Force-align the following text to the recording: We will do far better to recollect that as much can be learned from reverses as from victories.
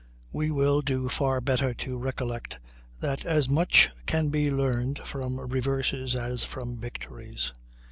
We 0.31 0.49
will 0.49 0.81
do 0.81 1.09
far 1.09 1.41
better 1.41 1.75
to 1.75 1.95
recollect 1.95 2.57
that 3.01 3.23
as 3.23 3.47
much 3.47 3.91
can 4.07 4.29
be 4.29 4.49
learned 4.49 4.97
from 5.05 5.39
reverses 5.39 6.15
as 6.15 6.43
from 6.43 6.75
victories. 6.75 7.53